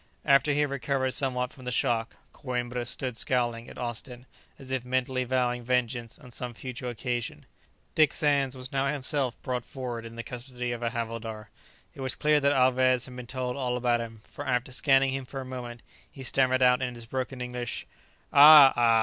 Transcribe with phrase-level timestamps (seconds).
[0.25, 4.25] After he had recovered somewhat from the shock, Coïmbra stood scowling at Austin,
[4.57, 7.45] as if mentally vowing vengeance on some future occasion.
[7.93, 11.49] Dick Sands was now himself brought forward in the custody of a havildar.
[11.93, 15.23] It was clear that Alvez had been told all about him, for after scanning him
[15.25, 17.85] for a moment, he stammered out in his broken English,
[18.33, 18.73] "Ah!
[18.75, 18.99] ah!